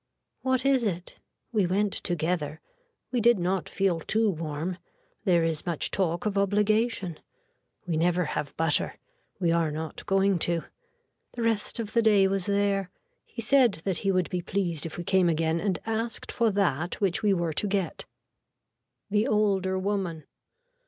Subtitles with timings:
[0.41, 1.19] What is it.
[1.51, 2.59] We went together.
[3.11, 4.79] We did not feel too warm.
[5.25, 7.19] There is much talk of obligation.
[7.85, 8.95] We never have butter.
[9.39, 10.63] We are not going to.
[11.33, 12.89] The rest of the day was there.
[13.25, 16.95] He said that he would be pleased if we came again and asked for that
[16.99, 18.05] which we were to get.
[19.11, 20.23] (The older woman.)